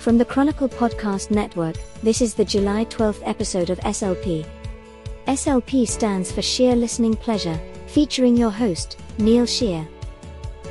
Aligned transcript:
From 0.00 0.16
the 0.16 0.24
Chronicle 0.24 0.66
Podcast 0.66 1.30
Network, 1.30 1.76
this 2.02 2.22
is 2.22 2.32
the 2.32 2.42
July 2.42 2.86
12th 2.86 3.20
episode 3.26 3.68
of 3.68 3.78
SLP. 3.80 4.46
SLP 5.26 5.86
stands 5.86 6.32
for 6.32 6.40
Sheer 6.40 6.74
Listening 6.74 7.12
Pleasure, 7.12 7.60
featuring 7.86 8.34
your 8.34 8.48
host, 8.48 8.98
Neil 9.18 9.44
Shear. 9.44 9.86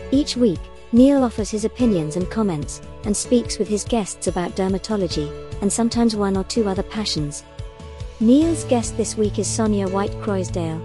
Each 0.10 0.36
week, 0.36 0.60
Neil 0.94 1.24
offers 1.24 1.52
his 1.52 1.64
opinions 1.64 2.16
and 2.16 2.28
comments, 2.32 2.82
and 3.04 3.16
speaks 3.16 3.60
with 3.60 3.68
his 3.68 3.84
guests 3.84 4.26
about 4.26 4.56
dermatology, 4.56 5.32
and 5.62 5.72
sometimes 5.72 6.16
one 6.16 6.36
or 6.36 6.44
two 6.46 6.68
other 6.68 6.82
passions. 6.82 7.44
Neil's 8.20 8.64
guest 8.64 8.98
this 8.98 9.16
week 9.16 9.38
is 9.38 9.46
Sonia 9.46 9.88
White 9.88 10.20
Croisdale. 10.24 10.82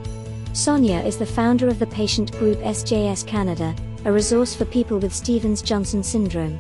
Sonia 0.55 1.01
is 1.01 1.17
the 1.17 1.25
founder 1.25 1.67
of 1.67 1.79
the 1.79 1.87
patient 1.87 2.31
group 2.33 2.59
SJS 2.59 3.27
Canada, 3.27 3.75
a 4.05 4.13
resource 4.13 4.55
for 4.55 4.67
people 4.67 4.99
with 4.99 5.15
Stevens 5.15 5.63
Johnson 5.63 6.03
syndrome. 6.03 6.59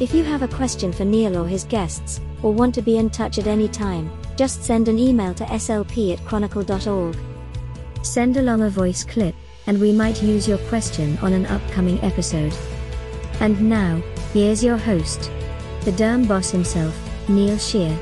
If 0.00 0.12
you 0.12 0.24
have 0.24 0.42
a 0.42 0.48
question 0.48 0.92
for 0.92 1.04
Neil 1.04 1.38
or 1.38 1.46
his 1.46 1.62
guests, 1.62 2.20
or 2.42 2.52
want 2.52 2.74
to 2.74 2.82
be 2.82 2.96
in 2.98 3.10
touch 3.10 3.38
at 3.38 3.46
any 3.46 3.68
time, 3.68 4.10
just 4.34 4.64
send 4.64 4.88
an 4.88 4.98
email 4.98 5.32
to 5.34 5.44
slp 5.44 6.12
at 6.12 6.24
chronicle.org. 6.24 7.16
Send 8.02 8.36
along 8.36 8.62
a 8.62 8.70
voice 8.70 9.04
clip, 9.04 9.36
and 9.68 9.80
we 9.80 9.92
might 9.92 10.20
use 10.20 10.48
your 10.48 10.58
question 10.66 11.16
on 11.18 11.32
an 11.32 11.46
upcoming 11.46 12.00
episode. 12.00 12.52
And 13.38 13.70
now, 13.70 14.02
here's 14.32 14.64
your 14.64 14.76
host, 14.76 15.30
the 15.82 15.92
derm 15.92 16.26
boss 16.26 16.50
himself, 16.50 16.98
Neil 17.28 17.56
Shear. 17.56 17.96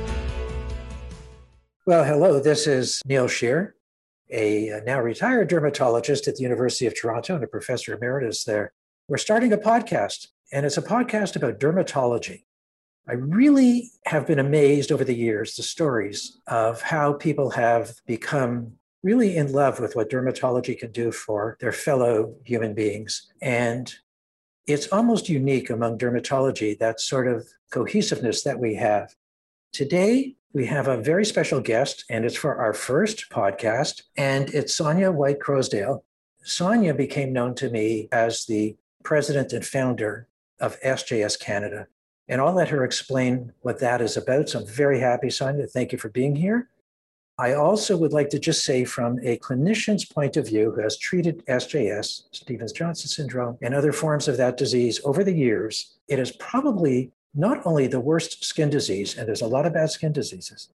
Well, 1.84 2.04
hello, 2.04 2.40
this 2.40 2.66
is 2.66 3.02
Neil 3.04 3.28
Shear, 3.28 3.76
a 4.30 4.80
now 4.86 5.02
retired 5.02 5.48
dermatologist 5.48 6.26
at 6.26 6.36
the 6.36 6.42
University 6.42 6.86
of 6.86 6.98
Toronto 6.98 7.34
and 7.34 7.44
a 7.44 7.48
professor 7.48 7.92
emeritus 7.92 8.44
there. 8.44 8.72
We're 9.08 9.18
starting 9.18 9.52
a 9.52 9.58
podcast 9.58 10.28
and 10.52 10.66
it's 10.66 10.76
a 10.76 10.82
podcast 10.82 11.34
about 11.34 11.58
dermatology. 11.58 12.44
I 13.08 13.14
really 13.14 13.90
have 14.04 14.26
been 14.26 14.38
amazed 14.38 14.92
over 14.92 15.02
the 15.02 15.14
years, 15.14 15.56
the 15.56 15.62
stories 15.62 16.38
of 16.46 16.82
how 16.82 17.14
people 17.14 17.50
have 17.50 17.94
become 18.06 18.74
really 19.02 19.36
in 19.36 19.50
love 19.50 19.80
with 19.80 19.96
what 19.96 20.10
dermatology 20.10 20.78
can 20.78 20.92
do 20.92 21.10
for 21.10 21.56
their 21.58 21.72
fellow 21.72 22.36
human 22.44 22.74
beings. 22.74 23.32
And 23.40 23.92
it's 24.68 24.86
almost 24.92 25.28
unique 25.28 25.70
among 25.70 25.98
dermatology, 25.98 26.78
that 26.78 27.00
sort 27.00 27.26
of 27.26 27.48
cohesiveness 27.72 28.44
that 28.44 28.60
we 28.60 28.76
have. 28.76 29.16
Today, 29.72 30.36
we 30.52 30.66
have 30.66 30.86
a 30.86 30.98
very 30.98 31.24
special 31.24 31.60
guest, 31.60 32.04
and 32.10 32.24
it's 32.24 32.36
for 32.36 32.56
our 32.56 32.74
first 32.74 33.30
podcast, 33.30 34.02
and 34.16 34.50
it's 34.50 34.76
Sonia 34.76 35.10
White 35.10 35.40
Croisdale. 35.40 36.02
Sonia 36.44 36.94
became 36.94 37.32
known 37.32 37.54
to 37.56 37.70
me 37.70 38.08
as 38.12 38.44
the 38.44 38.76
president 39.02 39.52
and 39.52 39.64
founder 39.64 40.28
of 40.62 40.80
SJS 40.80 41.38
Canada. 41.38 41.88
And 42.28 42.40
I'll 42.40 42.54
let 42.54 42.70
her 42.70 42.84
explain 42.84 43.52
what 43.60 43.80
that 43.80 44.00
is 44.00 44.16
about. 44.16 44.48
So 44.48 44.60
I'm 44.60 44.66
very 44.66 45.00
happy, 45.00 45.28
Sonia. 45.28 45.66
Thank 45.66 45.92
you 45.92 45.98
for 45.98 46.08
being 46.08 46.36
here. 46.36 46.68
I 47.38 47.54
also 47.54 47.96
would 47.96 48.12
like 48.12 48.28
to 48.30 48.38
just 48.38 48.64
say, 48.64 48.84
from 48.84 49.18
a 49.22 49.38
clinician's 49.38 50.04
point 50.04 50.36
of 50.36 50.46
view 50.46 50.70
who 50.70 50.82
has 50.82 50.96
treated 50.96 51.44
SJS, 51.46 52.22
Stevens 52.30 52.72
Johnson 52.72 53.08
syndrome, 53.08 53.58
and 53.60 53.74
other 53.74 53.92
forms 53.92 54.28
of 54.28 54.36
that 54.36 54.56
disease 54.56 55.00
over 55.04 55.24
the 55.24 55.34
years, 55.34 55.98
it 56.08 56.18
is 56.18 56.30
probably 56.32 57.10
not 57.34 57.66
only 57.66 57.86
the 57.86 58.00
worst 58.00 58.44
skin 58.44 58.70
disease, 58.70 59.18
and 59.18 59.26
there's 59.26 59.42
a 59.42 59.46
lot 59.46 59.66
of 59.66 59.72
bad 59.72 59.90
skin 59.90 60.12
diseases, 60.12 60.68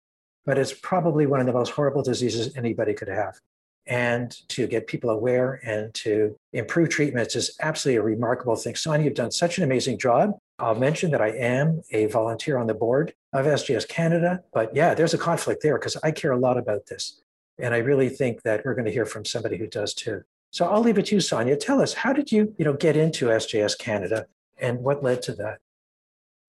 but 0.45 0.57
it's 0.57 0.73
probably 0.73 1.25
one 1.27 1.41
of 1.41 1.45
the 1.45 1.53
most 1.53 1.71
horrible 1.71 2.01
diseases 2.01 2.55
anybody 2.55 2.93
could 2.93 3.09
have 3.09 3.39
and 3.87 4.35
to 4.49 4.67
get 4.67 4.87
people 4.87 5.09
aware 5.09 5.59
and 5.63 5.93
to 5.93 6.35
improve 6.53 6.89
treatments 6.89 7.35
is 7.35 7.55
absolutely 7.61 7.97
a 7.97 8.01
remarkable 8.01 8.55
thing. 8.55 8.75
Sonia, 8.75 9.05
you've 9.05 9.13
done 9.13 9.31
such 9.31 9.57
an 9.57 9.63
amazing 9.63 9.99
job. 9.99 10.31
I'll 10.57 10.75
mention 10.75 11.11
that 11.11 11.21
I 11.21 11.29
am 11.29 11.81
a 11.91 12.05
volunteer 12.07 12.57
on 12.57 12.67
the 12.67 12.73
board 12.73 13.13
of 13.33 13.45
SJS 13.45 13.87
Canada, 13.87 14.41
but 14.53 14.75
yeah, 14.75 14.93
there's 14.93 15.13
a 15.13 15.17
conflict 15.17 15.61
there 15.61 15.77
because 15.77 15.97
I 15.97 16.11
care 16.11 16.31
a 16.31 16.37
lot 16.37 16.57
about 16.57 16.87
this. 16.87 17.21
And 17.59 17.73
I 17.73 17.77
really 17.77 18.09
think 18.09 18.41
that 18.43 18.65
we're 18.65 18.73
going 18.73 18.85
to 18.85 18.91
hear 18.91 19.05
from 19.05 19.25
somebody 19.25 19.57
who 19.57 19.67
does 19.67 19.93
too. 19.93 20.23
So 20.51 20.65
I'll 20.65 20.81
leave 20.81 20.97
it 20.97 21.07
to 21.07 21.15
you, 21.15 21.21
Sonia. 21.21 21.57
Tell 21.57 21.81
us, 21.81 21.93
how 21.93 22.13
did 22.13 22.31
you, 22.31 22.55
you 22.57 22.65
know, 22.65 22.73
get 22.73 22.95
into 22.95 23.27
SJS 23.27 23.77
Canada 23.77 24.27
and 24.57 24.79
what 24.79 25.03
led 25.03 25.21
to 25.23 25.33
that? 25.33 25.59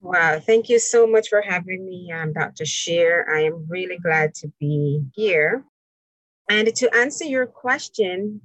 Wow, 0.00 0.38
thank 0.38 0.68
you 0.68 0.78
so 0.78 1.06
much 1.06 1.28
for 1.28 1.40
having 1.40 1.84
me, 1.84 2.12
um, 2.12 2.32
Dr. 2.32 2.64
Shear. 2.64 3.26
I 3.28 3.42
am 3.42 3.66
really 3.68 3.98
glad 3.98 4.34
to 4.36 4.52
be 4.60 5.02
here. 5.14 5.64
And 6.48 6.74
to 6.76 6.94
answer 6.94 7.24
your 7.24 7.46
question 7.46 8.40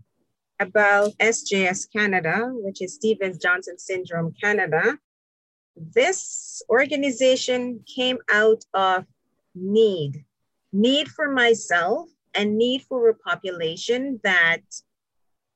about 0.60 1.12
SJS 1.20 1.92
Canada, 1.92 2.50
which 2.52 2.82
is 2.82 2.96
Stevens 2.96 3.38
Johnson 3.38 3.78
Syndrome 3.78 4.34
Canada, 4.42 4.98
this 5.76 6.62
organization 6.70 7.84
came 7.96 8.18
out 8.30 8.64
of 8.74 9.06
need 9.56 10.26
need 10.74 11.10
for 11.10 11.32
myself 11.32 12.10
and 12.34 12.58
need 12.58 12.82
for 12.84 13.10
a 13.10 13.16
population 13.16 14.20
that 14.24 14.62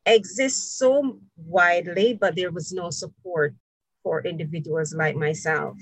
exists 0.06 0.78
so 0.78 1.20
widely, 1.38 2.14
but 2.14 2.36
there 2.36 2.52
was 2.52 2.72
no 2.72 2.90
support 2.90 3.56
for 4.04 4.22
individuals 4.24 4.94
like 4.94 5.16
myself. 5.16 5.78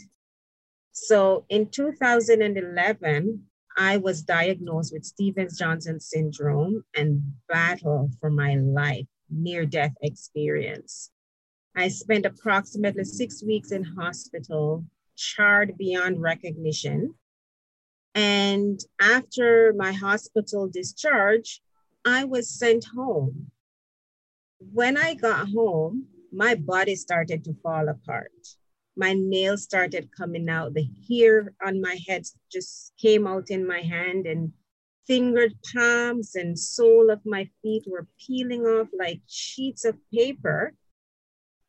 So 0.91 1.45
in 1.49 1.69
2011, 1.69 3.43
I 3.77 3.97
was 3.97 4.21
diagnosed 4.21 4.93
with 4.93 5.05
Stevens 5.05 5.57
Johnson 5.57 5.99
syndrome 5.99 6.83
and 6.95 7.33
battle 7.47 8.11
for 8.19 8.29
my 8.29 8.55
life, 8.55 9.07
near 9.29 9.65
death 9.65 9.93
experience. 10.01 11.11
I 11.75 11.87
spent 11.87 12.25
approximately 12.25 13.03
six 13.03 13.43
weeks 13.43 13.71
in 13.71 13.83
hospital, 13.83 14.85
charred 15.15 15.75
beyond 15.77 16.21
recognition. 16.21 17.15
And 18.13 18.79
after 18.99 19.73
my 19.75 19.91
hospital 19.91 20.67
discharge, 20.67 21.61
I 22.05 22.25
was 22.25 22.49
sent 22.49 22.85
home. 22.85 23.49
When 24.59 24.97
I 24.97 25.15
got 25.15 25.49
home, 25.49 26.07
my 26.31 26.55
body 26.55 26.95
started 26.95 27.43
to 27.45 27.55
fall 27.63 27.89
apart 27.89 28.31
my 28.95 29.13
nails 29.13 29.63
started 29.63 30.09
coming 30.15 30.49
out. 30.49 30.73
The 30.73 30.87
hair 31.09 31.53
on 31.65 31.81
my 31.81 31.97
head 32.07 32.23
just 32.51 32.93
came 33.01 33.27
out 33.27 33.49
in 33.49 33.65
my 33.65 33.81
hand, 33.81 34.25
and 34.25 34.53
fingered 35.07 35.53
palms 35.73 36.35
and 36.35 36.57
sole 36.57 37.09
of 37.09 37.19
my 37.25 37.49
feet 37.61 37.83
were 37.87 38.07
peeling 38.25 38.61
off 38.61 38.87
like 38.97 39.21
sheets 39.27 39.85
of 39.85 39.97
paper. 40.13 40.73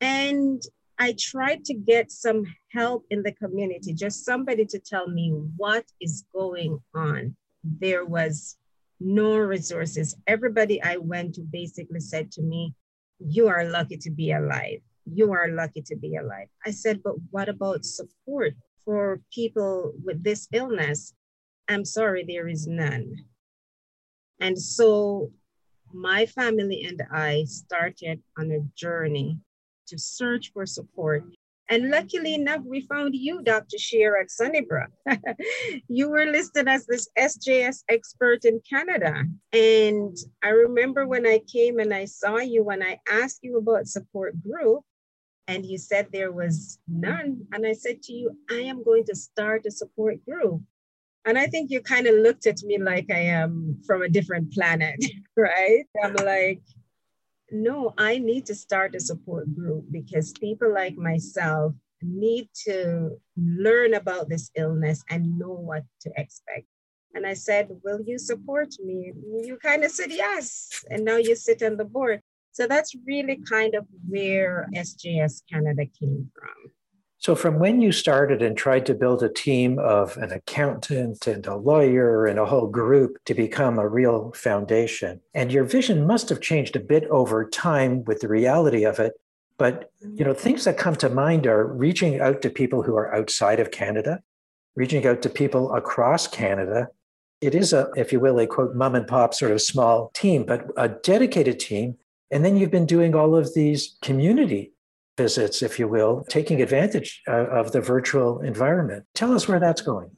And 0.01 0.63
I 0.99 1.17
tried 1.19 1.65
to 1.65 1.75
get 1.75 2.13
some 2.13 2.45
help 2.71 3.05
in 3.11 3.23
the 3.23 3.33
community, 3.33 3.95
just 3.95 4.25
somebody 4.25 4.65
to 4.67 4.79
tell 4.79 5.09
me 5.09 5.31
what 5.57 5.85
is 6.01 6.25
going 6.33 6.79
on. 6.95 7.37
There 7.65 8.05
was 8.05 8.57
no 9.01 9.37
resources. 9.39 10.15
Everybody 10.27 10.81
I 10.83 10.99
went 10.99 11.35
to 11.35 11.43
basically 11.43 12.01
said 12.01 12.31
to 12.33 12.43
me, 12.43 12.75
You 13.19 13.49
are 13.49 13.65
lucky 13.65 13.97
to 13.99 14.11
be 14.11 14.31
alive 14.33 14.81
you 15.07 15.33
are 15.33 15.49
lucky 15.49 15.83
to 15.83 15.97
be 15.97 16.17
alive. 16.17 16.49
I 16.65 16.71
said, 16.71 17.03
but 17.03 17.15
what 17.31 17.49
about 17.49 17.85
support 17.85 18.55
for 18.85 19.21
people 19.33 19.93
with 20.05 20.23
this 20.23 20.49
illness? 20.53 21.15
I'm 21.69 21.85
sorry, 21.85 22.25
there 22.27 22.49
is 22.49 22.67
none. 22.67 23.25
And 24.41 24.61
so 24.61 25.31
my 25.93 26.27
family 26.27 26.85
and 26.85 27.03
I 27.13 27.45
started 27.45 28.23
on 28.39 28.51
a 28.51 28.61
journey 28.77 29.39
to 29.87 29.99
search 29.99 30.51
for 30.53 30.67
support. 30.67 31.25
And 31.71 31.91
luckily 31.91 32.35
enough, 32.35 32.61
we 32.65 32.83
found 32.83 33.15
you, 33.15 33.43
Dr. 33.43 33.79
Shear 33.79 34.21
at 34.21 34.31
Sunnybrook. 34.31 34.91
you 35.89 36.11
were 36.11 36.27
listed 36.27 36.69
as 36.69 36.85
this 36.87 37.09
SJS 37.19 37.85
expert 37.89 38.45
in 38.45 38.61
Canada. 38.69 39.25
And 39.53 40.15
I 40.43 40.49
remember 40.49 41.07
when 41.07 41.27
I 41.27 41.41
came 41.51 41.79
and 41.79 41.95
I 41.95 42.05
saw 42.05 42.37
you, 42.37 42.65
when 42.65 42.83
I 42.83 42.99
asked 43.11 43.41
you 43.43 43.57
about 43.57 43.87
support 43.87 44.35
group, 44.43 44.85
and 45.47 45.65
you 45.67 45.79
said 45.79 46.09
there 46.11 46.33
was 46.33 46.79
none. 46.89 47.47
And 47.53 47.67
I 47.67 47.73
said 47.73 48.03
to 48.05 48.13
you, 48.13 48.39
I 48.51 48.61
am 48.61 48.83
going 48.83 49.05
to 49.05 49.15
start 49.15 49.67
a 49.67 49.71
support 49.71 50.25
group. 50.25 50.63
And 51.27 51.39
I 51.39 51.47
think 51.47 51.71
you 51.71 51.81
kind 51.81 52.07
of 52.07 52.17
looked 52.17 52.47
at 52.47 52.63
me 52.63 52.79
like 52.79 53.11
I 53.11 53.21
am 53.21 53.79
from 53.87 54.03
a 54.03 54.09
different 54.09 54.53
planet, 54.53 55.03
right? 55.37 55.85
I'm 56.03 56.15
like, 56.15 56.63
no, 57.51 57.95
I 57.97 58.19
need 58.19 58.47
to 58.47 58.55
start 58.55 58.95
a 58.95 59.01
support 59.01 59.55
group 59.55 59.85
because 59.91 60.33
people 60.33 60.73
like 60.73 60.97
myself 60.97 61.75
need 62.03 62.49
to 62.67 63.19
learn 63.37 63.95
about 63.95 64.29
this 64.29 64.51
illness 64.55 65.03
and 65.09 65.39
know 65.39 65.53
what 65.53 65.85
to 66.01 66.11
expect. 66.17 66.67
And 67.15 67.27
I 67.27 67.35
said, 67.35 67.69
Will 67.85 68.01
you 68.05 68.19
support 68.19 68.75
me? 68.85 69.13
You 69.45 69.57
kind 69.63 69.85
of 69.85 69.91
said 69.93 70.11
yes. 70.11 70.85
And 70.91 71.05
now 71.05 71.17
you 71.17 71.37
sit 71.37 71.63
on 71.63 71.77
the 71.77 71.85
board. 71.85 72.21
So 72.55 72.69
that's 72.69 72.95
really 73.05 73.41
kind 73.51 73.75
of 73.75 73.85
where 74.09 74.69
SJS 74.73 75.43
Canada 75.51 75.87
came 75.87 76.31
from. 76.33 76.71
So, 77.19 77.35
from 77.35 77.59
when 77.59 77.81
you 77.81 77.91
started 77.91 78.43
and 78.43 78.57
tried 78.57 78.87
to 78.87 78.95
build 78.95 79.25
a 79.25 79.29
team 79.29 79.79
of 79.81 80.17
an 80.19 80.31
accountant 80.31 81.27
and 81.27 81.45
a 81.47 81.57
lawyer 81.57 82.27
and 82.27 82.39
a 82.39 82.47
whole 82.47 82.69
group 82.69 83.17
to 83.25 83.35
become 83.35 83.79
a 83.79 83.89
real 83.89 84.31
foundation, 84.37 85.21
and 85.33 85.51
your 85.51 85.65
vision 85.65 86.07
must 86.07 86.29
have 86.29 86.41
changed 86.41 86.77
a 86.77 86.81
bit 86.81 87.05
over 87.07 87.49
time 87.49 88.05
with 88.05 88.21
the 88.21 88.29
reality 88.29 88.85
of 88.85 89.01
it. 89.01 89.15
But 89.59 89.91
you 90.03 90.25
know, 90.25 90.35
things 90.35 90.63
that 90.65 90.79
come 90.79 90.95
to 90.97 91.09
mind 91.09 91.49
are 91.49 91.67
reaching 91.67 92.21
out 92.21 92.41
to 92.43 92.51
people 92.51 92.83
who 92.83 92.95
are 92.95 93.13
outside 93.13 93.59
of 93.59 93.73
Canada, 93.73 94.21
reaching 94.77 95.05
out 95.07 95.23
to 95.23 95.29
people 95.29 95.75
across 95.75 96.29
Canada. 96.29 96.89
It 97.41 97.57
is 97.57 97.73
a, 97.73 97.91
if 97.97 98.13
you 98.13 98.21
will, 98.21 98.39
a 98.39 98.47
quote 98.47 98.77
mom 98.77 98.95
and 98.95 99.09
pop 99.09 99.35
sort 99.35 99.51
of 99.51 99.61
small 99.61 100.13
team, 100.15 100.45
but 100.47 100.71
a 100.77 100.89
dedicated 100.89 101.59
team. 101.59 101.97
And 102.35 102.45
then 102.45 102.57
you've 102.57 102.73
been 102.73 102.85
doing 102.85 103.15
all 103.15 103.37
of 103.37 103.55
these 103.55 103.97
community 104.03 104.73
visits, 105.17 105.63
if 105.63 105.79
you 105.79 105.87
will, 105.87 106.25
taking 106.29 106.61
advantage 106.61 107.23
of 107.29 107.71
the 107.71 107.81
virtual 107.81 108.41
environment. 108.41 109.05
Tell 109.15 109.33
us 109.33 109.47
where 109.47 109.61
that's 109.61 109.83
going. 109.83 110.11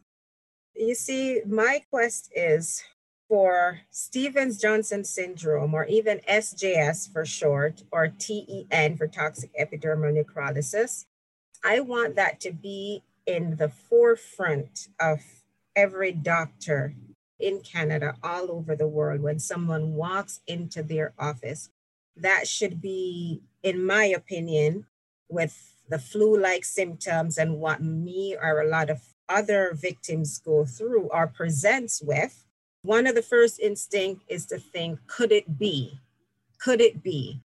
You 0.74 0.94
see, 0.94 1.42
my 1.46 1.82
quest 1.90 2.32
is 2.34 2.82
for 3.28 3.80
Stevens 3.90 4.58
Johnson 4.58 5.04
syndrome, 5.04 5.74
or 5.74 5.84
even 5.84 6.20
SJS 6.26 7.12
for 7.12 7.26
short, 7.26 7.82
or 7.92 8.08
TEN 8.08 8.96
for 8.96 9.06
toxic 9.08 9.50
epidermal 9.60 10.16
necrolysis. 10.16 11.04
I 11.62 11.80
want 11.80 12.16
that 12.16 12.40
to 12.40 12.50
be 12.50 13.02
in 13.26 13.56
the 13.56 13.68
forefront 13.68 14.88
of 14.98 15.20
every 15.74 16.12
doctor 16.12 16.94
in 17.38 17.60
Canada, 17.60 18.14
all 18.22 18.50
over 18.50 18.74
the 18.74 18.88
world, 18.88 19.20
when 19.20 19.38
someone 19.38 19.92
walks 19.92 20.40
into 20.46 20.82
their 20.82 21.12
office. 21.18 21.68
That 22.16 22.48
should 22.48 22.80
be, 22.80 23.42
in 23.62 23.84
my 23.84 24.04
opinion, 24.04 24.86
with 25.28 25.74
the 25.88 25.98
flu 25.98 26.38
like 26.38 26.64
symptoms 26.64 27.38
and 27.38 27.58
what 27.58 27.82
me 27.82 28.36
or 28.40 28.60
a 28.60 28.68
lot 28.68 28.90
of 28.90 29.00
other 29.28 29.72
victims 29.74 30.38
go 30.38 30.64
through 30.64 31.08
or 31.12 31.26
presents 31.26 32.00
with 32.02 32.46
one 32.86 33.08
of 33.08 33.16
the 33.16 33.22
first 33.22 33.58
instinct 33.58 34.22
is 34.28 34.46
to 34.46 34.58
think, 34.58 35.00
could 35.08 35.32
it 35.32 35.58
be? 35.58 35.98
Could 36.60 36.80
it 36.80 37.02
be? 37.02 37.42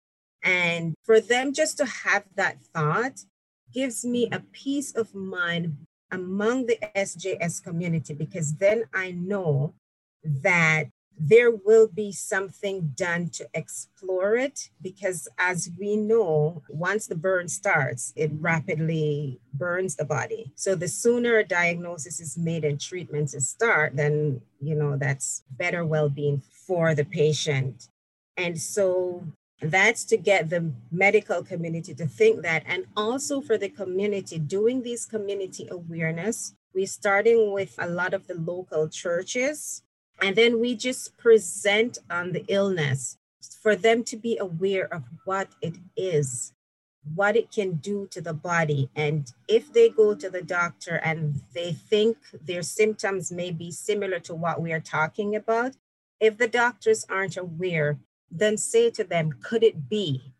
And 0.43 0.95
for 1.03 1.21
them 1.21 1.53
just 1.53 1.77
to 1.77 1.85
have 1.85 2.23
that 2.35 2.57
thought 2.73 3.23
gives 3.71 4.03
me 4.03 4.27
a 4.31 4.39
peace 4.39 4.91
of 4.95 5.13
mind 5.13 5.77
among 6.11 6.65
the 6.65 6.79
SJS 6.95 7.63
community 7.63 8.15
because 8.15 8.55
then 8.55 8.85
I 8.95 9.11
know 9.11 9.75
that 10.23 10.85
there 11.19 11.51
will 11.51 11.87
be 11.87 12.11
something 12.11 12.91
done 12.95 13.29
to 13.29 13.47
explore 13.53 14.35
it 14.35 14.69
because 14.81 15.27
as 15.39 15.69
we 15.79 15.95
know 15.95 16.61
once 16.69 17.07
the 17.07 17.15
burn 17.15 17.47
starts 17.47 18.13
it 18.15 18.31
rapidly 18.39 19.39
burns 19.53 19.95
the 19.95 20.05
body. 20.05 20.51
So 20.55 20.75
the 20.75 20.87
sooner 20.87 21.37
a 21.37 21.43
diagnosis 21.43 22.19
is 22.19 22.37
made 22.37 22.63
and 22.63 22.79
treatments 22.79 23.33
is 23.33 23.47
start 23.47 23.95
then 23.95 24.41
you 24.61 24.75
know 24.75 24.97
that's 24.97 25.43
better 25.51 25.85
well-being 25.85 26.41
for 26.67 26.93
the 26.93 27.05
patient. 27.05 27.89
And 28.35 28.59
so 28.59 29.25
that's 29.61 30.03
to 30.05 30.17
get 30.17 30.51
the 30.51 30.71
medical 30.91 31.43
community 31.43 31.95
to 31.95 32.05
think 32.05 32.43
that. 32.43 32.61
And 32.67 32.85
also 32.95 33.41
for 33.41 33.57
the 33.57 33.69
community 33.69 34.37
doing 34.37 34.83
these 34.83 35.05
community 35.05 35.67
awareness 35.71 36.53
we're 36.73 36.85
starting 36.85 37.51
with 37.53 37.73
a 37.79 37.89
lot 37.89 38.13
of 38.13 38.27
the 38.27 38.35
local 38.35 38.87
churches 38.87 39.81
and 40.21 40.35
then 40.35 40.59
we 40.59 40.75
just 40.75 41.17
present 41.17 41.97
on 42.09 42.31
the 42.31 42.43
illness 42.47 43.17
for 43.61 43.75
them 43.75 44.03
to 44.05 44.17
be 44.17 44.37
aware 44.37 44.91
of 44.93 45.03
what 45.25 45.49
it 45.61 45.75
is, 45.95 46.53
what 47.15 47.35
it 47.35 47.51
can 47.51 47.73
do 47.73 48.07
to 48.11 48.21
the 48.21 48.33
body. 48.33 48.89
And 48.95 49.31
if 49.47 49.71
they 49.71 49.89
go 49.89 50.15
to 50.15 50.29
the 50.29 50.41
doctor 50.41 50.95
and 51.03 51.41
they 51.53 51.73
think 51.73 52.17
their 52.41 52.63
symptoms 52.63 53.31
may 53.31 53.51
be 53.51 53.71
similar 53.71 54.19
to 54.21 54.33
what 54.33 54.61
we 54.61 54.71
are 54.73 54.79
talking 54.79 55.35
about, 55.35 55.75
if 56.19 56.37
the 56.37 56.47
doctors 56.47 57.05
aren't 57.09 57.37
aware, 57.37 57.99
then 58.31 58.57
say 58.57 58.89
to 58.91 59.03
them, 59.03 59.35
could 59.41 59.63
it 59.63 59.89
be? 59.89 60.33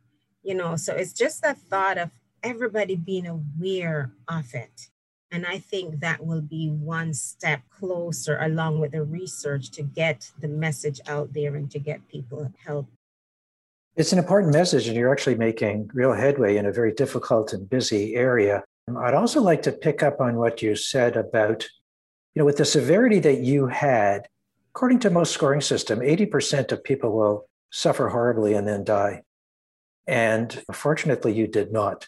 You 0.43 0.55
know, 0.55 0.75
so 0.75 0.93
it's 0.95 1.13
just 1.13 1.41
that 1.41 1.57
thought 1.57 1.97
of 1.97 2.11
everybody 2.43 2.95
being 2.95 3.27
aware 3.27 4.11
of 4.27 4.53
it. 4.53 4.89
And 5.31 5.45
I 5.45 5.59
think 5.59 5.99
that 5.99 6.25
will 6.25 6.41
be 6.41 6.69
one 6.69 7.13
step 7.13 7.61
closer, 7.69 8.37
along 8.39 8.79
with 8.79 8.93
the 8.93 9.03
research, 9.03 9.71
to 9.71 9.83
get 9.83 10.31
the 10.39 10.47
message 10.47 11.01
out 11.07 11.33
there 11.33 11.55
and 11.55 11.69
to 11.71 11.79
get 11.79 12.07
people 12.07 12.51
help. 12.65 12.87
It's 13.97 14.13
an 14.13 14.19
important 14.19 14.53
message, 14.53 14.87
and 14.87 14.95
you're 14.95 15.11
actually 15.11 15.35
making 15.35 15.89
real 15.93 16.13
headway 16.13 16.55
in 16.57 16.65
a 16.65 16.71
very 16.71 16.93
difficult 16.93 17.51
and 17.51 17.69
busy 17.69 18.15
area. 18.15 18.63
I'd 18.95 19.15
also 19.15 19.41
like 19.41 19.63
to 19.63 19.71
pick 19.71 20.01
up 20.01 20.21
on 20.21 20.37
what 20.37 20.61
you 20.61 20.75
said 20.75 21.17
about, 21.17 21.67
you 22.33 22.39
know, 22.39 22.45
with 22.45 22.57
the 22.57 22.65
severity 22.65 23.19
that 23.19 23.39
you 23.39 23.67
had, 23.67 24.27
according 24.73 24.99
to 24.99 25.09
most 25.09 25.33
scoring 25.33 25.61
system, 25.61 25.99
80% 25.99 26.71
of 26.71 26.83
people 26.83 27.11
will 27.11 27.49
suffer 27.71 28.07
horribly 28.07 28.53
and 28.53 28.67
then 28.67 28.85
die. 28.85 29.23
And 30.05 30.63
fortunately, 30.71 31.33
you 31.33 31.47
did 31.47 31.73
not 31.73 32.07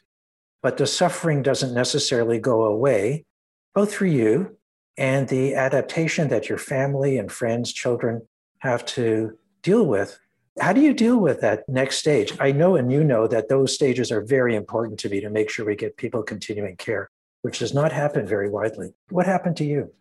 but 0.62 0.78
the 0.78 0.88
suffering 0.88 1.42
doesn't 1.42 1.74
necessarily 1.74 2.40
go 2.40 2.64
away, 2.64 3.26
both 3.74 3.94
for 3.94 4.06
you 4.06 4.58
and 4.98 5.30
the 5.30 5.56
adaptation 5.56 6.28
that 6.28 6.50
your 6.50 6.58
family 6.58 7.18
and 7.18 7.32
friends, 7.32 7.72
children 7.72 8.28
have 8.60 8.86
to 8.86 9.38
deal 9.62 9.86
with. 9.86 10.20
How 10.60 10.74
do 10.74 10.82
you 10.82 10.94
deal 10.94 11.18
with 11.18 11.40
that 11.40 11.68
next 11.70 11.98
stage? 11.98 12.34
I 12.40 12.52
know 12.52 12.76
and 12.76 12.92
you 12.92 13.04
know 13.04 13.26
that 13.28 13.48
those 13.48 13.74
stages 13.74 14.12
are 14.12 14.22
very 14.22 14.56
important 14.56 15.00
to 15.00 15.10
me 15.10 15.22
to 15.22 15.30
make 15.30 15.50
sure 15.50 15.66
we 15.66 15.78
get 15.78 15.96
people 15.96 16.22
continuing 16.22 16.76
care, 16.76 17.10
which 17.44 17.60
does 17.60 17.74
not 17.74 17.94
happen 17.94 18.28
very 18.28 18.50
widely. 18.50 18.90
What 19.10 19.26
happened 19.26 19.56
to 19.58 19.64
you? 19.64 19.94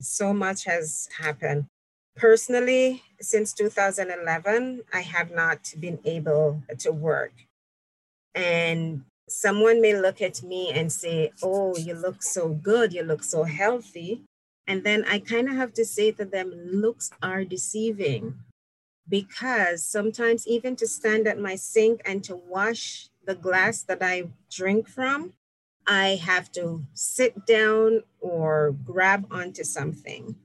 So 0.00 0.32
much 0.32 0.64
has 0.64 1.08
happened. 1.20 1.66
Personally, 2.16 3.04
since 3.20 3.52
2011, 3.52 4.82
I 4.92 5.00
have 5.00 5.30
not 5.30 5.72
been 5.78 6.00
able 6.04 6.62
to 6.78 6.90
work. 6.90 7.32
And 8.34 9.04
someone 9.28 9.80
may 9.80 9.98
look 9.98 10.20
at 10.20 10.42
me 10.42 10.70
and 10.70 10.92
say, 10.92 11.32
Oh, 11.42 11.76
you 11.76 11.94
look 11.94 12.22
so 12.22 12.48
good, 12.48 12.92
you 12.92 13.02
look 13.02 13.22
so 13.22 13.44
healthy. 13.44 14.22
And 14.66 14.84
then 14.84 15.04
I 15.08 15.18
kind 15.18 15.48
of 15.48 15.56
have 15.56 15.72
to 15.74 15.84
say 15.84 16.12
to 16.12 16.24
them, 16.24 16.52
looks 16.52 17.10
are 17.22 17.44
deceiving 17.44 18.36
because 19.08 19.84
sometimes, 19.84 20.46
even 20.46 20.76
to 20.76 20.86
stand 20.86 21.26
at 21.26 21.38
my 21.38 21.56
sink 21.56 22.00
and 22.04 22.22
to 22.24 22.36
wash 22.36 23.08
the 23.24 23.34
glass 23.34 23.82
that 23.82 24.02
I 24.02 24.28
drink 24.50 24.88
from, 24.88 25.32
I 25.86 26.20
have 26.22 26.52
to 26.52 26.84
sit 26.94 27.44
down 27.44 28.02
or 28.20 28.74
grab 28.84 29.26
onto 29.30 29.64
something. 29.64 30.36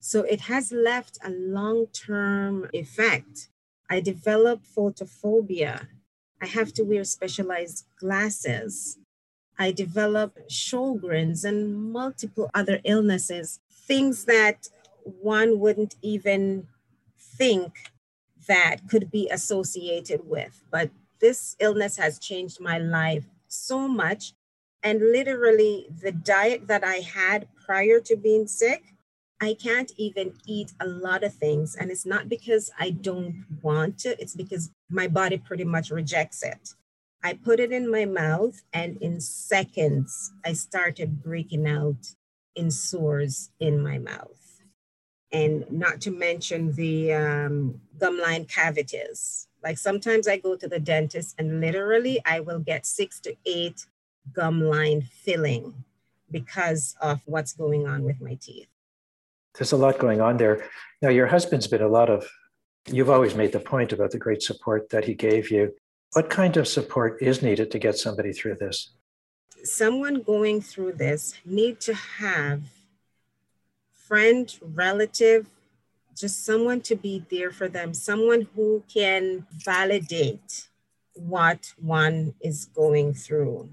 So 0.00 0.22
it 0.22 0.42
has 0.42 0.72
left 0.72 1.18
a 1.22 1.30
long 1.30 1.86
term 1.88 2.68
effect. 2.72 3.48
I 3.90 4.00
developed 4.00 4.64
photophobia 4.74 5.86
I 6.40 6.46
have 6.46 6.72
to 6.74 6.82
wear 6.82 7.04
specialized 7.04 7.86
glasses. 7.98 8.98
I 9.58 9.72
develop 9.72 10.38
Sjogren's 10.48 11.44
and 11.44 11.92
multiple 11.92 12.50
other 12.54 12.80
illnesses, 12.84 13.60
things 13.70 14.24
that 14.26 14.68
one 15.04 15.58
wouldn't 15.58 15.96
even 16.02 16.68
think 17.18 17.92
that 18.48 18.88
could 18.88 19.10
be 19.10 19.28
associated 19.30 20.28
with. 20.28 20.62
But 20.70 20.90
this 21.20 21.56
illness 21.58 21.96
has 21.96 22.18
changed 22.18 22.60
my 22.60 22.78
life 22.78 23.24
so 23.48 23.88
much. 23.88 24.34
And 24.82 25.00
literally, 25.00 25.88
the 26.02 26.12
diet 26.12 26.68
that 26.68 26.84
I 26.84 26.96
had 26.96 27.48
prior 27.64 27.98
to 28.00 28.16
being 28.16 28.46
sick 28.46 28.95
I 29.40 29.54
can't 29.54 29.92
even 29.98 30.34
eat 30.46 30.72
a 30.80 30.86
lot 30.86 31.22
of 31.22 31.34
things. 31.34 31.76
And 31.76 31.90
it's 31.90 32.06
not 32.06 32.28
because 32.28 32.70
I 32.78 32.90
don't 32.90 33.44
want 33.62 33.98
to, 34.00 34.20
it's 34.20 34.34
because 34.34 34.70
my 34.88 35.08
body 35.08 35.36
pretty 35.36 35.64
much 35.64 35.90
rejects 35.90 36.42
it. 36.42 36.70
I 37.22 37.34
put 37.34 37.60
it 37.60 37.72
in 37.72 37.90
my 37.90 38.04
mouth, 38.04 38.62
and 38.72 38.98
in 38.98 39.20
seconds, 39.20 40.32
I 40.44 40.52
started 40.52 41.22
breaking 41.22 41.66
out 41.66 42.14
in 42.54 42.70
sores 42.70 43.50
in 43.58 43.82
my 43.82 43.98
mouth. 43.98 44.62
And 45.32 45.64
not 45.70 46.00
to 46.02 46.10
mention 46.12 46.72
the 46.72 47.12
um, 47.14 47.80
gum 47.98 48.20
line 48.20 48.44
cavities. 48.44 49.48
Like 49.62 49.76
sometimes 49.76 50.28
I 50.28 50.36
go 50.36 50.56
to 50.56 50.68
the 50.68 50.78
dentist, 50.78 51.34
and 51.38 51.60
literally, 51.60 52.20
I 52.24 52.40
will 52.40 52.60
get 52.60 52.86
six 52.86 53.18
to 53.20 53.36
eight 53.44 53.86
gum 54.32 54.60
line 54.60 55.02
filling 55.02 55.84
because 56.30 56.94
of 57.00 57.22
what's 57.26 57.52
going 57.52 57.88
on 57.88 58.04
with 58.04 58.20
my 58.20 58.34
teeth 58.40 58.68
there's 59.56 59.72
a 59.72 59.76
lot 59.76 59.98
going 59.98 60.20
on 60.20 60.36
there. 60.36 60.68
Now, 61.02 61.08
your 61.08 61.26
husband's 61.26 61.66
been 61.66 61.82
a 61.82 61.88
lot 61.88 62.10
of, 62.10 62.28
you've 62.86 63.10
always 63.10 63.34
made 63.34 63.52
the 63.52 63.60
point 63.60 63.92
about 63.92 64.10
the 64.10 64.18
great 64.18 64.42
support 64.42 64.90
that 64.90 65.04
he 65.04 65.14
gave 65.14 65.50
you. 65.50 65.74
What 66.12 66.30
kind 66.30 66.56
of 66.56 66.68
support 66.68 67.20
is 67.20 67.42
needed 67.42 67.70
to 67.72 67.78
get 67.78 67.98
somebody 67.98 68.32
through 68.32 68.56
this? 68.56 68.92
Someone 69.64 70.22
going 70.22 70.60
through 70.60 70.92
this 70.92 71.34
need 71.44 71.80
to 71.80 71.94
have 71.94 72.62
friend, 73.92 74.56
relative, 74.62 75.48
just 76.16 76.44
someone 76.44 76.80
to 76.80 76.94
be 76.94 77.24
there 77.30 77.50
for 77.50 77.68
them, 77.68 77.92
someone 77.92 78.46
who 78.54 78.82
can 78.92 79.46
validate 79.52 80.68
what 81.14 81.72
one 81.78 82.34
is 82.40 82.66
going 82.66 83.12
through 83.12 83.68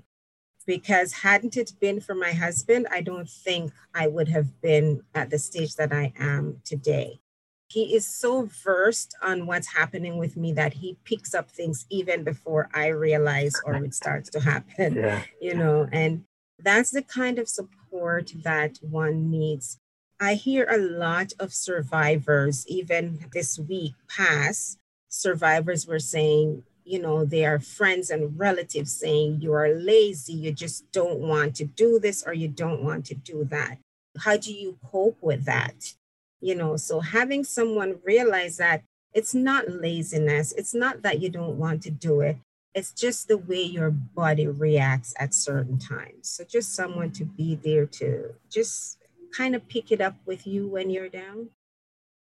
because 0.66 1.12
hadn't 1.14 1.58
it 1.58 1.74
been 1.80 2.00
for 2.02 2.16
my 2.16 2.32
husband, 2.34 2.88
I 2.92 3.02
don't 3.02 3.30
think 3.30 3.72
I 3.94 4.08
would 4.08 4.30
have 4.30 4.62
been 4.62 5.04
at 5.14 5.30
the 5.30 5.40
stage 5.40 5.76
that 5.76 5.92
I 5.94 6.14
am 6.18 6.62
today. 6.64 7.20
he 7.68 7.96
is 7.96 8.06
so 8.06 8.48
versed 8.64 9.16
on 9.24 9.48
what's 9.48 9.74
happening 9.74 10.18
with 10.18 10.38
me 10.38 10.54
that 10.54 10.74
he 10.74 10.98
picks 11.06 11.34
up 11.34 11.50
things 11.50 11.86
even 11.90 12.24
before 12.24 12.70
I 12.74 12.88
realize 12.88 13.56
or 13.66 13.74
it 13.84 13.94
starts 13.96 14.30
to 14.32 14.40
happen. 14.40 14.94
Yeah. 15.04 15.24
You 15.42 15.56
know, 15.56 15.88
and 15.92 16.26
that's 16.60 16.92
the 16.92 17.02
kind 17.02 17.40
of 17.40 17.50
support 17.50 18.32
that 18.44 18.78
one 18.82 19.32
needs. 19.32 19.80
I 20.20 20.36
hear 20.36 20.68
a 20.70 20.78
lot 20.78 21.34
of 21.40 21.52
survivors, 21.54 22.66
even 22.68 23.26
this 23.34 23.58
week 23.60 23.96
past, 24.08 24.78
survivors 25.10 25.88
were 25.88 26.00
saying, 26.00 26.64
you 26.86 27.00
know, 27.00 27.26
their 27.26 27.60
friends 27.60 28.10
and 28.10 28.38
relatives 28.38 28.96
saying, 28.96 29.42
you 29.42 29.54
are 29.54 29.70
lazy, 29.70 30.34
you 30.34 30.52
just 30.52 30.92
don't 30.92 31.20
want 31.20 31.56
to 31.56 31.66
do 31.66 32.00
this 32.00 32.24
or 32.26 32.34
you 32.34 32.48
don't 32.48 32.84
want 32.84 33.06
to 33.06 33.16
do 33.16 33.46
that. 33.46 33.78
How 34.20 34.38
do 34.38 34.54
you 34.54 34.78
cope 34.92 35.18
with 35.22 35.46
that? 35.46 35.94
You 36.42 36.56
know, 36.56 36.76
so 36.78 37.00
having 37.00 37.44
someone 37.44 38.00
realize 38.04 38.58
that 38.58 38.84
it's 39.14 39.34
not 39.34 39.70
laziness, 39.70 40.52
it's 40.54 40.74
not 40.74 41.02
that 41.04 41.22
you 41.22 41.30
don't 41.30 41.58
want 41.58 41.82
to 41.84 41.92
do 41.92 42.22
it, 42.22 42.38
it's 42.74 42.92
just 42.92 43.28
the 43.28 43.38
way 43.38 43.62
your 43.62 43.92
body 43.92 44.48
reacts 44.48 45.14
at 45.20 45.34
certain 45.34 45.78
times. 45.78 46.30
So 46.30 46.44
just 46.44 46.74
someone 46.76 47.12
to 47.12 47.26
be 47.26 47.56
there 47.56 47.86
to 47.86 48.34
just 48.50 48.98
kind 49.36 49.56
of 49.56 49.68
pick 49.68 49.92
it 49.92 50.02
up 50.02 50.16
with 50.26 50.46
you 50.48 50.68
when 50.68 50.90
you're 50.90 51.10
down. 51.10 51.50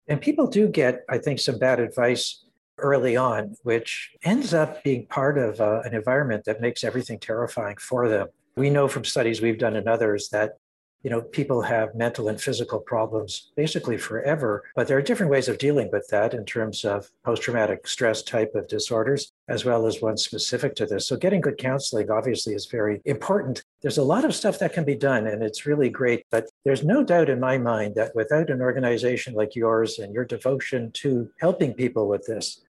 And 0.07 0.19
people 0.19 0.47
do 0.47 0.67
get, 0.67 1.05
I 1.07 1.17
think, 1.17 1.39
some 1.39 1.59
bad 1.59 1.79
advice 1.79 2.43
early 2.81 3.15
on, 3.15 3.55
which 3.63 4.11
ends 4.23 4.53
up 4.53 4.83
being 4.83 5.05
part 5.07 5.37
of 5.37 5.59
uh, 5.61 5.81
an 5.83 5.93
environment 5.93 6.45
that 6.45 6.61
makes 6.61 6.83
everything 6.83 7.19
terrifying 7.19 7.77
for 7.77 8.07
them. 8.07 8.27
We 8.55 8.69
know 8.69 8.87
from 8.87 9.05
studies 9.05 9.41
we've 9.41 9.59
done 9.59 9.75
and 9.75 9.87
others 9.87 10.29
that 10.29 10.57
you 11.03 11.09
know 11.09 11.21
people 11.21 11.61
have 11.61 11.95
mental 11.95 12.27
and 12.27 12.41
physical 12.41 12.79
problems 12.79 13.51
basically 13.55 13.97
forever 13.97 14.63
but 14.75 14.87
there 14.87 14.97
are 14.97 15.01
different 15.01 15.31
ways 15.31 15.47
of 15.47 15.57
dealing 15.57 15.89
with 15.91 16.07
that 16.09 16.33
in 16.33 16.45
terms 16.45 16.83
of 16.83 17.09
post-traumatic 17.23 17.87
stress 17.87 18.21
type 18.21 18.53
of 18.55 18.67
disorders 18.67 19.31
as 19.47 19.63
well 19.63 19.87
as 19.87 20.01
ones 20.01 20.23
specific 20.23 20.75
to 20.75 20.85
this 20.85 21.07
so 21.07 21.15
getting 21.15 21.41
good 21.41 21.57
counseling 21.57 22.09
obviously 22.11 22.53
is 22.53 22.65
very 22.65 23.01
important 23.05 23.63
there's 23.81 23.97
a 23.97 24.03
lot 24.03 24.25
of 24.25 24.35
stuff 24.35 24.59
that 24.59 24.73
can 24.73 24.83
be 24.83 24.95
done 24.95 25.27
and 25.27 25.41
it's 25.41 25.65
really 25.65 25.89
great 25.89 26.25
but 26.31 26.47
there's 26.65 26.83
no 26.83 27.03
doubt 27.03 27.29
in 27.29 27.39
my 27.39 27.57
mind 27.57 27.95
that 27.95 28.13
without 28.15 28.49
an 28.49 28.61
organization 28.61 29.33
like 29.33 29.55
yours 29.55 29.99
and 29.99 30.13
your 30.13 30.25
devotion 30.25 30.91
to 30.91 31.29
helping 31.39 31.73
people 31.73 32.07
with 32.07 32.25
this 32.25 32.61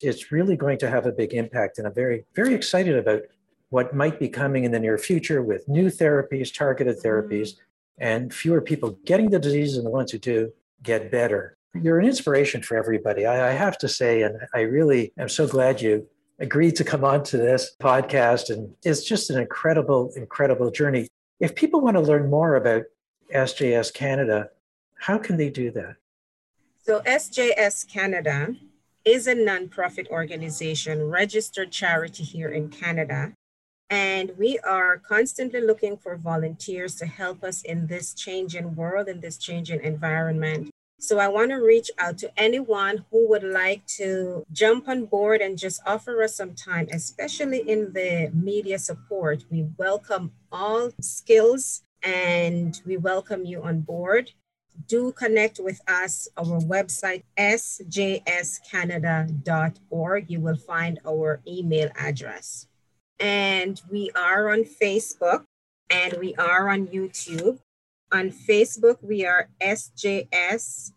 it's 0.00 0.30
really 0.30 0.56
going 0.56 0.78
to 0.78 0.90
have 0.90 1.06
a 1.06 1.12
big 1.12 1.32
impact. 1.32 1.78
And 1.78 1.86
I'm 1.86 1.94
very, 1.94 2.24
very 2.34 2.54
excited 2.54 2.96
about 2.96 3.22
what 3.70 3.94
might 3.94 4.18
be 4.18 4.28
coming 4.28 4.64
in 4.64 4.72
the 4.72 4.80
near 4.80 4.98
future 4.98 5.42
with 5.42 5.68
new 5.68 5.86
therapies, 5.86 6.54
targeted 6.54 6.98
mm-hmm. 6.98 7.08
therapies, 7.08 7.56
and 7.98 8.32
fewer 8.32 8.60
people 8.60 8.98
getting 9.04 9.30
the 9.30 9.38
disease 9.38 9.76
and 9.76 9.86
the 9.86 9.90
ones 9.90 10.12
who 10.12 10.18
do 10.18 10.52
get 10.82 11.10
better. 11.10 11.56
You're 11.74 11.98
an 11.98 12.06
inspiration 12.06 12.62
for 12.62 12.76
everybody. 12.76 13.26
I, 13.26 13.50
I 13.50 13.52
have 13.52 13.78
to 13.78 13.88
say, 13.88 14.22
and 14.22 14.38
I 14.54 14.60
really 14.60 15.12
am 15.18 15.28
so 15.28 15.46
glad 15.46 15.80
you 15.80 16.06
agreed 16.38 16.76
to 16.76 16.84
come 16.84 17.04
on 17.04 17.22
to 17.24 17.38
this 17.38 17.74
podcast. 17.80 18.50
And 18.50 18.74
it's 18.84 19.04
just 19.04 19.30
an 19.30 19.38
incredible, 19.38 20.12
incredible 20.16 20.70
journey. 20.70 21.08
If 21.40 21.54
people 21.54 21.80
want 21.80 21.96
to 21.96 22.00
learn 22.00 22.30
more 22.30 22.56
about 22.56 22.84
SJS 23.34 23.92
Canada, 23.92 24.50
how 24.98 25.18
can 25.18 25.36
they 25.36 25.50
do 25.50 25.70
that? 25.72 25.96
So, 26.82 27.00
SJS 27.00 27.88
Canada 27.88 28.54
is 29.06 29.28
a 29.28 29.34
nonprofit 29.34 30.08
organization, 30.08 31.08
registered 31.08 31.70
charity 31.70 32.24
here 32.24 32.48
in 32.48 32.68
Canada. 32.68 33.32
And 33.88 34.32
we 34.36 34.58
are 34.58 34.98
constantly 34.98 35.60
looking 35.60 35.96
for 35.96 36.16
volunteers 36.16 36.96
to 36.96 37.06
help 37.06 37.44
us 37.44 37.62
in 37.62 37.86
this 37.86 38.12
changing 38.12 38.74
world, 38.74 39.06
in 39.06 39.20
this 39.20 39.38
changing 39.38 39.84
environment. 39.84 40.70
So 40.98 41.20
I 41.20 41.28
want 41.28 41.50
to 41.50 41.56
reach 41.56 41.88
out 41.98 42.18
to 42.18 42.32
anyone 42.36 43.04
who 43.12 43.28
would 43.28 43.44
like 43.44 43.86
to 43.98 44.44
jump 44.50 44.88
on 44.88 45.04
board 45.04 45.40
and 45.40 45.56
just 45.56 45.80
offer 45.86 46.20
us 46.24 46.34
some 46.34 46.54
time, 46.54 46.88
especially 46.90 47.58
in 47.60 47.92
the 47.92 48.32
media 48.34 48.76
support. 48.76 49.44
We 49.52 49.68
welcome 49.76 50.32
all 50.50 50.90
skills 51.00 51.82
and 52.02 52.80
we 52.84 52.96
welcome 52.96 53.44
you 53.44 53.62
on 53.62 53.82
board 53.82 54.32
do 54.86 55.12
connect 55.12 55.58
with 55.60 55.80
us. 55.88 56.28
Our 56.36 56.60
website, 56.60 57.22
sjscanada.org. 57.38 60.30
You 60.30 60.40
will 60.40 60.56
find 60.56 61.00
our 61.06 61.40
email 61.46 61.88
address. 61.96 62.66
And 63.18 63.80
we 63.90 64.10
are 64.14 64.50
on 64.50 64.64
Facebook 64.64 65.46
and 65.90 66.18
we 66.20 66.34
are 66.34 66.68
on 66.68 66.88
YouTube. 66.88 67.60
On 68.12 68.30
Facebook, 68.30 68.98
we 69.02 69.24
are 69.26 69.48
SJSTENSCA. 69.60 70.92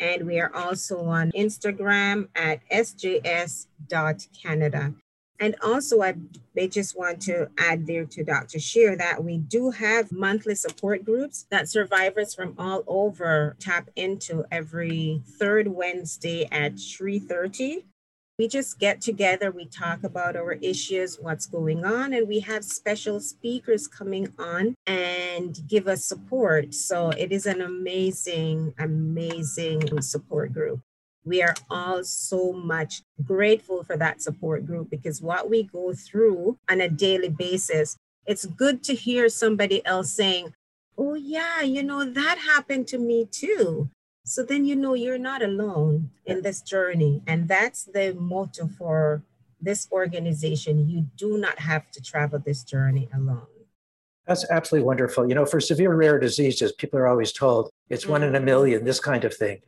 And 0.00 0.26
we 0.26 0.40
are 0.40 0.52
also 0.54 1.04
on 1.04 1.30
Instagram 1.32 2.28
at 2.34 2.66
sjs.canada. 2.68 4.94
And 5.40 5.56
also, 5.62 6.00
I 6.02 6.14
may 6.54 6.68
just 6.68 6.96
want 6.96 7.20
to 7.22 7.48
add 7.58 7.86
there 7.86 8.04
to 8.04 8.24
Dr. 8.24 8.60
Shear 8.60 8.96
that 8.96 9.24
we 9.24 9.38
do 9.38 9.70
have 9.70 10.12
monthly 10.12 10.54
support 10.54 11.04
groups 11.04 11.46
that 11.50 11.68
survivors 11.68 12.34
from 12.34 12.54
all 12.56 12.84
over 12.86 13.56
tap 13.58 13.90
into 13.96 14.44
every 14.50 15.22
third 15.26 15.68
Wednesday 15.68 16.48
at 16.52 16.78
3:30. 16.78 17.84
We 18.38 18.48
just 18.48 18.80
get 18.80 19.00
together, 19.00 19.52
we 19.52 19.66
talk 19.66 20.02
about 20.02 20.34
our 20.34 20.54
issues, 20.54 21.20
what's 21.20 21.46
going 21.46 21.84
on, 21.84 22.12
and 22.12 22.26
we 22.26 22.40
have 22.40 22.64
special 22.64 23.20
speakers 23.20 23.86
coming 23.86 24.32
on 24.40 24.74
and 24.86 25.56
give 25.68 25.86
us 25.86 26.04
support. 26.04 26.74
So 26.74 27.10
it 27.10 27.30
is 27.30 27.46
an 27.46 27.60
amazing, 27.60 28.74
amazing 28.76 30.00
support 30.02 30.52
group 30.52 30.80
we 31.24 31.42
are 31.42 31.54
all 31.70 32.04
so 32.04 32.52
much 32.52 33.02
grateful 33.24 33.82
for 33.82 33.96
that 33.96 34.20
support 34.20 34.66
group 34.66 34.90
because 34.90 35.22
what 35.22 35.48
we 35.48 35.62
go 35.62 35.94
through 35.94 36.58
on 36.70 36.80
a 36.80 36.88
daily 36.88 37.30
basis, 37.30 37.96
it's 38.26 38.44
good 38.44 38.82
to 38.84 38.94
hear 38.94 39.28
somebody 39.28 39.84
else 39.86 40.12
saying, 40.12 40.54
Oh, 40.96 41.14
yeah, 41.14 41.62
you 41.62 41.82
know, 41.82 42.04
that 42.04 42.38
happened 42.38 42.86
to 42.88 42.98
me 42.98 43.26
too. 43.30 43.88
So 44.24 44.42
then 44.44 44.64
you 44.64 44.76
know 44.76 44.94
you're 44.94 45.18
not 45.18 45.42
alone 45.42 46.10
in 46.24 46.42
this 46.42 46.62
journey. 46.62 47.22
And 47.26 47.48
that's 47.48 47.84
the 47.84 48.14
motto 48.14 48.68
for 48.68 49.22
this 49.60 49.88
organization. 49.90 50.88
You 50.88 51.06
do 51.16 51.36
not 51.36 51.58
have 51.58 51.90
to 51.92 52.02
travel 52.02 52.38
this 52.38 52.62
journey 52.62 53.08
alone. 53.12 53.46
That's 54.26 54.48
absolutely 54.50 54.86
wonderful. 54.86 55.28
You 55.28 55.34
know, 55.34 55.44
for 55.44 55.60
severe 55.60 55.94
rare 55.94 56.18
diseases, 56.18 56.72
people 56.72 56.98
are 56.98 57.08
always 57.08 57.32
told 57.32 57.70
it's 57.90 58.04
mm-hmm. 58.04 58.12
one 58.12 58.22
in 58.22 58.34
a 58.34 58.38
mm-hmm. 58.38 58.46
million, 58.46 58.84
this 58.84 59.00
kind 59.00 59.24
of 59.24 59.34
thing 59.34 59.60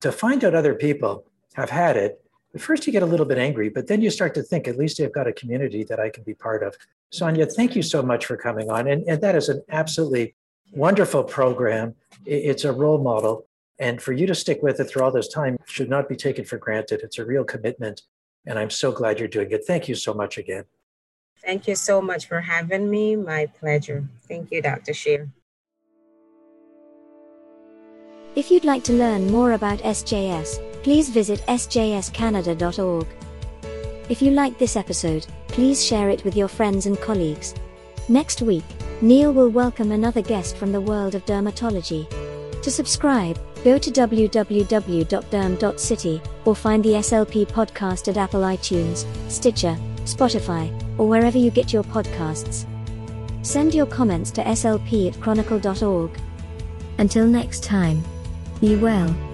to 0.00 0.12
find 0.12 0.44
out 0.44 0.54
other 0.54 0.74
people 0.74 1.24
have 1.54 1.70
had 1.70 1.96
it, 1.96 2.22
at 2.54 2.60
first 2.60 2.86
you 2.86 2.92
get 2.92 3.02
a 3.02 3.06
little 3.06 3.26
bit 3.26 3.38
angry, 3.38 3.68
but 3.68 3.86
then 3.86 4.02
you 4.02 4.10
start 4.10 4.34
to 4.34 4.42
think, 4.42 4.66
at 4.66 4.76
least 4.76 5.00
I've 5.00 5.12
got 5.12 5.28
a 5.28 5.32
community 5.32 5.84
that 5.84 6.00
I 6.00 6.10
can 6.10 6.24
be 6.24 6.34
part 6.34 6.62
of. 6.62 6.76
Sonia, 7.10 7.46
thank 7.46 7.76
you 7.76 7.82
so 7.82 8.02
much 8.02 8.26
for 8.26 8.36
coming 8.36 8.70
on. 8.70 8.88
And, 8.88 9.04
and 9.04 9.20
that 9.20 9.36
is 9.36 9.48
an 9.48 9.62
absolutely 9.68 10.34
wonderful 10.72 11.24
program. 11.24 11.94
It's 12.24 12.64
a 12.64 12.72
role 12.72 12.98
model. 12.98 13.46
And 13.78 14.02
for 14.02 14.12
you 14.12 14.26
to 14.26 14.34
stick 14.34 14.62
with 14.62 14.80
it 14.80 14.84
through 14.84 15.02
all 15.02 15.12
this 15.12 15.28
time 15.28 15.58
should 15.66 15.88
not 15.88 16.08
be 16.08 16.16
taken 16.16 16.44
for 16.44 16.58
granted. 16.58 17.00
It's 17.02 17.18
a 17.18 17.24
real 17.24 17.44
commitment. 17.44 18.02
And 18.46 18.58
I'm 18.58 18.70
so 18.70 18.92
glad 18.92 19.18
you're 19.18 19.28
doing 19.28 19.50
it. 19.52 19.64
Thank 19.66 19.88
you 19.88 19.94
so 19.94 20.12
much 20.12 20.38
again. 20.38 20.64
Thank 21.44 21.66
you 21.66 21.74
so 21.74 22.02
much 22.02 22.26
for 22.26 22.40
having 22.40 22.90
me. 22.90 23.16
My 23.16 23.46
pleasure. 23.46 24.06
Thank 24.28 24.50
you, 24.50 24.60
Dr. 24.60 24.92
Shear. 24.92 25.28
If 28.40 28.50
you'd 28.50 28.64
like 28.64 28.82
to 28.84 28.94
learn 28.94 29.30
more 29.30 29.52
about 29.52 29.80
SJS, 29.80 30.82
please 30.82 31.10
visit 31.10 31.40
sjscanada.org. 31.40 33.06
If 34.08 34.22
you 34.22 34.30
liked 34.30 34.58
this 34.58 34.76
episode, 34.76 35.26
please 35.48 35.84
share 35.84 36.08
it 36.08 36.24
with 36.24 36.34
your 36.34 36.48
friends 36.48 36.86
and 36.86 36.98
colleagues. 36.98 37.54
Next 38.08 38.40
week, 38.40 38.64
Neil 39.02 39.34
will 39.34 39.50
welcome 39.50 39.92
another 39.92 40.22
guest 40.22 40.56
from 40.56 40.72
the 40.72 40.80
world 40.80 41.14
of 41.14 41.26
dermatology. 41.26 42.08
To 42.62 42.70
subscribe, 42.70 43.38
go 43.62 43.76
to 43.76 43.90
www.derm.city 43.90 46.22
or 46.46 46.56
find 46.56 46.82
the 46.82 46.94
SLP 46.94 47.46
podcast 47.46 48.08
at 48.08 48.16
Apple 48.16 48.40
iTunes, 48.40 49.04
Stitcher, 49.30 49.76
Spotify, 50.04 50.72
or 50.98 51.06
wherever 51.06 51.36
you 51.36 51.50
get 51.50 51.74
your 51.74 51.84
podcasts. 51.84 52.64
Send 53.42 53.74
your 53.74 53.84
comments 53.84 54.30
to 54.30 54.42
slp 54.44 55.12
at 55.12 55.20
chronicle.org. 55.20 56.18
Until 56.96 57.26
next 57.26 57.62
time. 57.62 58.02
Be 58.60 58.76
well. 58.76 59.29